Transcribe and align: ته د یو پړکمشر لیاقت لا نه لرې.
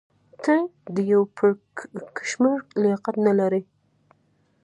ته 0.43 0.55
د 0.95 0.97
یو 1.11 1.21
پړکمشر 1.37 2.57
لیاقت 2.81 3.15
لا 3.23 3.23
نه 3.27 3.33
لرې. 3.39 3.61